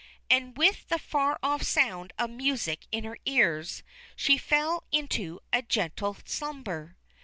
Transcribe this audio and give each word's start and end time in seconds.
And 0.31 0.57
with 0.57 0.87
the 0.87 0.97
far 0.97 1.37
off 1.43 1.61
sound 1.61 2.11
of 2.17 2.31
music 2.31 2.87
in 2.91 3.03
her 3.03 3.19
ears, 3.27 3.83
she 4.15 4.35
fell 4.35 4.83
into 4.91 5.39
a 5.53 5.61
gentle 5.61 6.17
slumber. 6.25 6.97